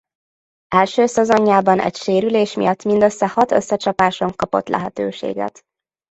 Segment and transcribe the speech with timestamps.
[0.67, 5.61] Első szezonjában egy sérülés miatt mindössze hat összecsapáson kapott lehetőséget.